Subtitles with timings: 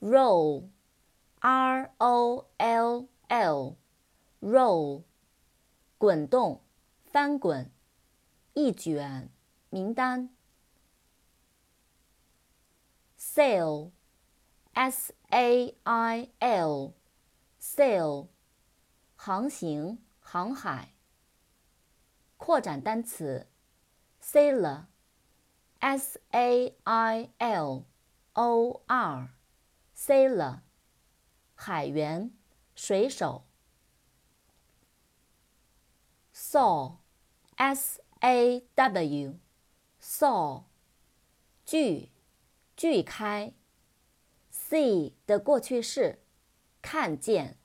[0.00, 0.70] roll,
[1.40, 3.76] r o l l,
[4.40, 5.02] roll,
[5.98, 6.62] 滚动、
[7.04, 7.70] 翻滚、
[8.54, 9.28] 一卷、
[9.68, 10.30] 名单。
[13.32, 13.92] Sail,
[14.74, 16.94] s a i l,
[17.60, 18.26] sail，
[19.14, 20.88] 航行、航海。
[22.36, 23.46] 扩展单词
[24.20, 24.86] ，sailor,
[25.78, 27.84] s a i l
[28.32, 29.28] o r,
[29.94, 30.58] sailor，
[31.54, 32.32] 海员、
[32.74, 33.44] 水手。
[36.34, 36.96] saw,
[37.54, 39.38] s a w,
[40.00, 40.64] saw，
[41.64, 42.10] 锯。
[42.80, 43.52] 锯开
[44.50, 46.22] ，see 的过去式，
[46.80, 47.59] 看见。